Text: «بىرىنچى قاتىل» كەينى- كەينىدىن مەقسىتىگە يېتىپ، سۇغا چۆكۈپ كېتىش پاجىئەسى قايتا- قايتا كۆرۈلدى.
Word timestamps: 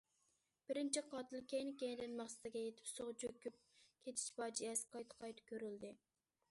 «بىرىنچى 0.69 1.03
قاتىل» 1.11 1.43
كەينى- 1.51 1.75
كەينىدىن 1.83 2.15
مەقسىتىگە 2.21 2.63
يېتىپ، 2.65 2.91
سۇغا 2.93 3.15
چۆكۈپ 3.25 3.63
كېتىش 4.09 4.27
پاجىئەسى 4.41 4.93
قايتا- 4.97 5.21
قايتا 5.25 5.51
كۆرۈلدى. 5.53 5.97